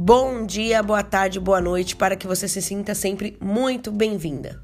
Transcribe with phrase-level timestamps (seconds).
[0.00, 4.62] Bom dia, boa tarde, boa noite, para que você se sinta sempre muito bem-vinda.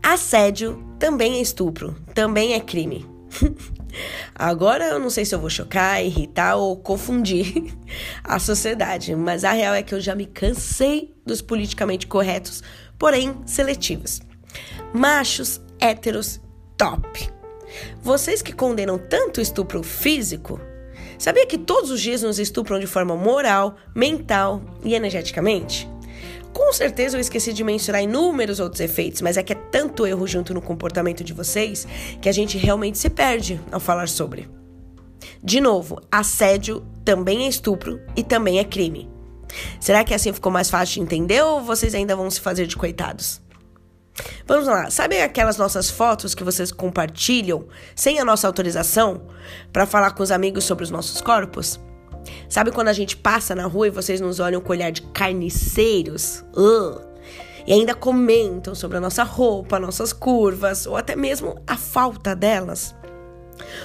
[0.00, 3.04] Assédio também é estupro, também é crime.
[4.32, 7.74] Agora eu não sei se eu vou chocar, irritar ou confundir
[8.22, 12.62] a sociedade, mas a real é que eu já me cansei dos politicamente corretos,
[12.96, 14.20] porém seletivos.
[14.94, 16.40] Machos héteros
[16.76, 17.28] top.
[18.00, 20.60] Vocês que condenam tanto estupro físico,
[21.18, 25.88] sabia que todos os dias nos estupram de forma moral, mental e energeticamente?
[26.52, 30.26] Com certeza eu esqueci de mencionar inúmeros outros efeitos, mas é que é tanto erro
[30.26, 31.86] junto no comportamento de vocês
[32.20, 34.48] que a gente realmente se perde ao falar sobre.
[35.42, 39.08] De novo, assédio também é estupro e também é crime.
[39.80, 42.76] Será que assim ficou mais fácil de entender ou vocês ainda vão se fazer de
[42.76, 43.40] coitados?
[44.46, 49.22] Vamos lá, sabem aquelas nossas fotos que vocês compartilham sem a nossa autorização
[49.72, 51.78] para falar com os amigos sobre os nossos corpos?
[52.48, 56.44] Sabe quando a gente passa na rua e vocês nos olham com olhar de carniceiros?
[56.56, 57.00] Uh,
[57.66, 62.94] e ainda comentam sobre a nossa roupa, nossas curvas ou até mesmo a falta delas?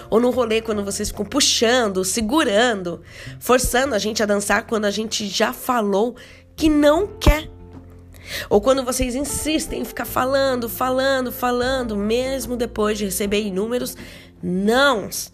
[0.09, 3.01] Ou no rolê quando vocês ficam puxando, segurando,
[3.39, 6.15] forçando a gente a dançar quando a gente já falou
[6.55, 7.49] que não quer
[8.49, 13.95] ou quando vocês insistem em ficar falando, falando, falando, mesmo depois de receber inúmeros
[14.41, 15.31] nãos.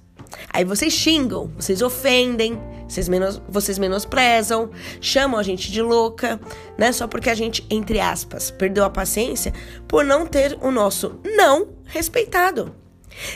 [0.52, 4.70] Aí vocês xingam, vocês ofendem, vocês, menos, vocês menosprezam,
[5.02, 6.40] chamam a gente de louca,
[6.78, 6.92] né?
[6.92, 9.54] Só porque a gente, entre aspas, perdeu a paciência
[9.88, 12.76] por não ter o nosso não respeitado.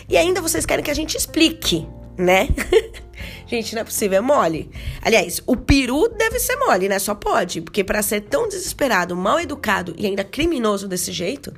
[0.07, 2.49] E ainda vocês querem que a gente explique, né?
[3.47, 4.71] Gente, não é possível, é mole.
[5.01, 6.97] Aliás, o peru deve ser mole, né?
[6.99, 7.61] Só pode.
[7.61, 11.53] Porque para ser tão desesperado, mal educado e ainda criminoso desse jeito,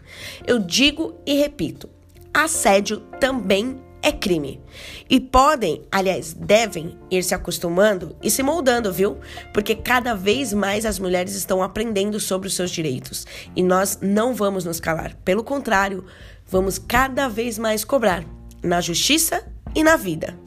[0.45, 1.89] eu digo e repito:
[2.33, 4.61] assédio também é crime.
[5.09, 9.17] E podem, aliás, devem ir se acostumando e se moldando, viu?
[9.51, 13.25] Porque cada vez mais as mulheres estão aprendendo sobre os seus direitos.
[13.55, 15.15] E nós não vamos nos calar.
[15.25, 16.05] Pelo contrário,
[16.45, 18.23] vamos cada vez mais cobrar
[18.61, 20.44] na justiça e na vida.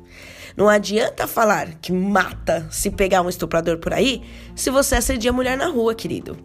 [0.58, 4.24] Não adianta falar que mata se pegar um estuprador por aí
[4.56, 6.36] se você assedia mulher na rua, querido.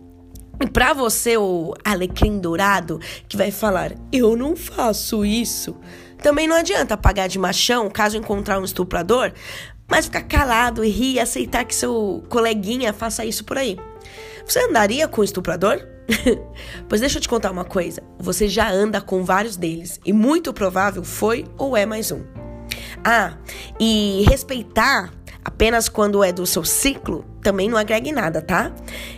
[0.61, 5.75] E pra você, o alecrim dourado, que vai falar, eu não faço isso,
[6.21, 9.33] também não adianta pagar de machão caso encontrar um estuprador,
[9.89, 13.79] mas ficar calado e rir e aceitar que seu coleguinha faça isso por aí.
[14.45, 15.81] Você andaria com um estuprador?
[16.87, 20.53] pois deixa eu te contar uma coisa: você já anda com vários deles e muito
[20.53, 22.42] provável foi ou é mais um.
[23.03, 23.33] Ah,
[23.79, 25.11] e respeitar
[25.43, 28.71] apenas quando é do seu ciclo também não agrega nada, tá?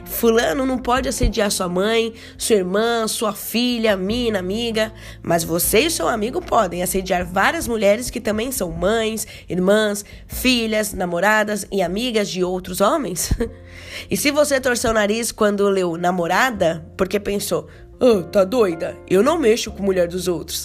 [0.06, 4.92] Fulano não pode assediar sua mãe, sua irmã, sua filha, mina, amiga,
[5.22, 10.94] mas você e seu amigo podem assediar várias mulheres que também são mães, irmãs, filhas,
[10.94, 13.32] namoradas e amigas de outros homens.
[14.10, 17.68] e se você torceu o nariz quando leu namorada, porque pensou,
[18.00, 20.64] oh, tá doida, eu não mexo com mulher dos outros.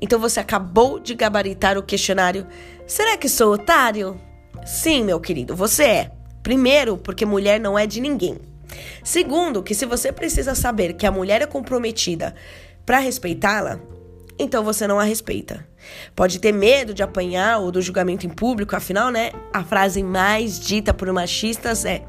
[0.00, 2.46] Então você acabou de gabaritar o questionário.
[2.86, 4.20] Será que sou otário?
[4.64, 6.10] Sim, meu querido, você é.
[6.42, 8.38] Primeiro, porque mulher não é de ninguém.
[9.02, 12.34] Segundo, que se você precisa saber que a mulher é comprometida
[12.84, 13.80] para respeitá-la,
[14.38, 15.66] então você não a respeita.
[16.14, 19.32] Pode ter medo de apanhar ou do julgamento em público, afinal, né?
[19.52, 22.02] A frase mais dita por machistas é: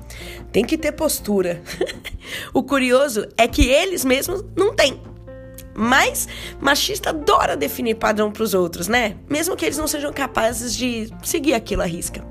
[0.52, 1.62] tem que ter postura.
[2.54, 5.02] o curioso é que eles mesmos não têm.
[5.80, 6.28] Mas
[6.60, 9.16] machista adora definir padrão para os outros, né?
[9.30, 12.22] Mesmo que eles não sejam capazes de seguir aquilo à risca.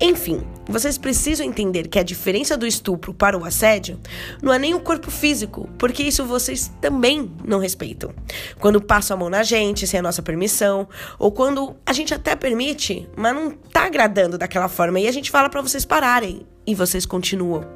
[0.00, 4.00] Enfim, vocês precisam entender que a diferença do estupro para o assédio
[4.42, 8.10] não é nem o corpo físico, porque isso vocês também não respeitam.
[8.58, 10.88] Quando passam a mão na gente sem a nossa permissão,
[11.18, 15.30] ou quando a gente até permite, mas não tá agradando daquela forma e a gente
[15.30, 17.66] fala para vocês pararem e vocês continuam.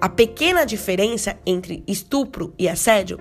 [0.00, 3.18] A pequena diferença entre estupro e assédio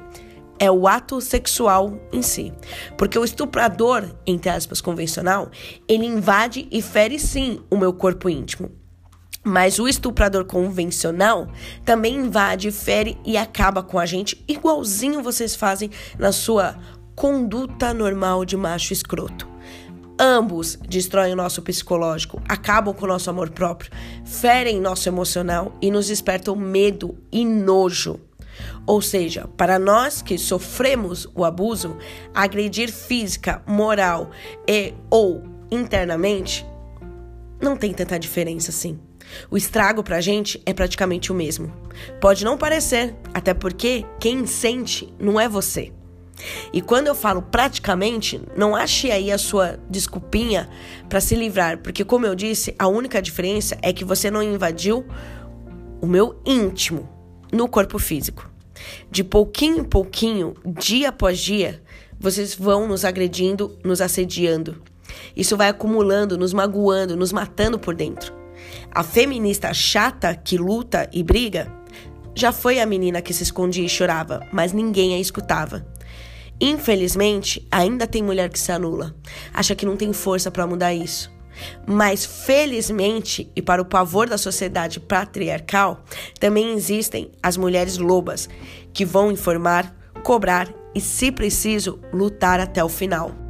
[0.62, 2.54] é o ato sexual em si.
[2.96, 5.50] Porque o estuprador, entre aspas, convencional,
[5.88, 8.70] ele invade e fere sim o meu corpo íntimo.
[9.44, 11.48] Mas o estuprador convencional
[11.84, 15.90] também invade, fere e acaba com a gente, igualzinho vocês fazem
[16.20, 16.78] na sua
[17.16, 19.50] conduta normal de macho escroto.
[20.20, 23.90] Ambos destroem o nosso psicológico, acabam com o nosso amor próprio,
[24.24, 28.20] ferem nosso emocional e nos despertam medo e nojo.
[28.86, 31.98] Ou seja, para nós que sofremos o abuso,
[32.34, 34.32] agredir física, moral
[34.68, 36.66] e ou internamente
[37.62, 39.00] não tem tanta diferença assim.
[39.50, 41.72] O estrago pra gente é praticamente o mesmo.
[42.20, 45.94] Pode não parecer, até porque quem sente não é você.
[46.74, 50.68] E quando eu falo praticamente, não ache aí a sua desculpinha
[51.08, 55.06] para se livrar, porque como eu disse, a única diferença é que você não invadiu
[56.02, 57.08] o meu íntimo
[57.52, 58.50] no corpo físico.
[59.10, 61.82] De pouquinho em pouquinho, dia após dia,
[62.20, 64.82] vocês vão nos agredindo, nos assediando.
[65.36, 68.34] Isso vai acumulando, nos magoando, nos matando por dentro.
[68.92, 71.72] A feminista chata que luta e briga
[72.34, 75.86] já foi a menina que se escondia e chorava, mas ninguém a escutava.
[76.60, 79.16] Infelizmente, ainda tem mulher que se anula,
[79.54, 81.32] acha que não tem força para mudar isso.
[81.86, 86.04] Mas felizmente, e para o pavor da sociedade patriarcal,
[86.40, 88.50] também existem as mulheres lobas
[88.94, 93.41] que vão informar, cobrar e, se preciso, lutar até o final.